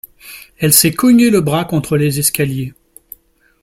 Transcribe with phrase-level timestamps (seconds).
[0.57, 2.73] Elle s’est cognée le bras contre les escaliers.